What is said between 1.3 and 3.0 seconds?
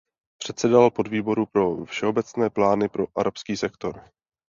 pro všeobecné plány